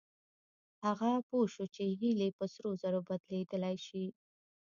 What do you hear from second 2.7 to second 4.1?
زرو بدلېدلای شي.